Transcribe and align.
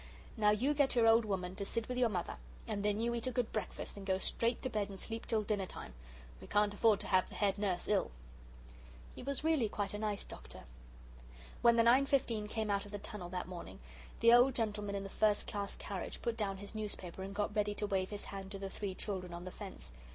"Now 0.35 0.49
you 0.49 0.73
get 0.73 0.95
your 0.95 1.05
old 1.05 1.25
woman 1.25 1.55
to 1.57 1.63
sit 1.63 1.87
with 1.87 1.95
your 1.99 2.09
mother, 2.09 2.37
and 2.67 2.81
then 2.83 2.99
you 2.99 3.13
eat 3.13 3.27
a 3.27 3.31
good 3.31 3.53
breakfast, 3.53 3.95
and 3.95 4.03
go 4.03 4.17
straight 4.17 4.59
to 4.63 4.69
bed 4.71 4.89
and 4.89 4.99
sleep 4.99 5.27
till 5.27 5.43
dinner 5.43 5.67
time. 5.67 5.93
We 6.41 6.47
can't 6.47 6.73
afford 6.73 6.99
to 7.01 7.07
have 7.09 7.29
the 7.29 7.35
head 7.35 7.59
nurse 7.59 7.87
ill." 7.87 8.09
He 9.13 9.21
was 9.21 9.43
really 9.43 9.69
quite 9.69 9.93
a 9.93 9.99
nice 9.99 10.23
doctor. 10.23 10.61
When 11.61 11.75
the 11.75 11.83
9.15 11.83 12.49
came 12.49 12.71
out 12.71 12.87
of 12.87 12.91
the 12.91 12.97
tunnel 12.97 13.29
that 13.29 13.47
morning 13.47 13.77
the 14.21 14.33
old 14.33 14.55
gentleman 14.55 14.95
in 14.95 15.03
the 15.03 15.07
first 15.09 15.45
class 15.45 15.75
carriage 15.75 16.19
put 16.23 16.35
down 16.35 16.57
his 16.57 16.73
newspaper, 16.73 17.21
and 17.21 17.35
got 17.35 17.55
ready 17.55 17.75
to 17.75 17.85
wave 17.85 18.09
his 18.09 18.23
hand 18.23 18.49
to 18.53 18.57
the 18.57 18.71
three 18.71 18.95
children 18.95 19.35
on 19.35 19.45
the 19.45 19.51
fence. 19.51 19.93